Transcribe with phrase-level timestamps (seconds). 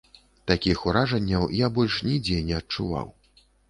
[0.51, 3.19] Такіх уражанняў я больш нідзе не адчуваў.